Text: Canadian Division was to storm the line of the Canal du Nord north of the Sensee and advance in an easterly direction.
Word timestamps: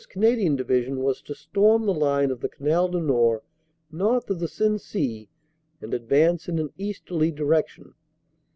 Canadian 0.09 0.55
Division 0.55 1.01
was 1.03 1.21
to 1.21 1.35
storm 1.35 1.85
the 1.85 1.93
line 1.93 2.31
of 2.31 2.39
the 2.41 2.49
Canal 2.49 2.87
du 2.89 2.99
Nord 2.99 3.41
north 3.91 4.31
of 4.31 4.39
the 4.39 4.47
Sensee 4.47 5.29
and 5.79 5.93
advance 5.93 6.49
in 6.49 6.57
an 6.57 6.73
easterly 6.75 7.29
direction. 7.29 7.93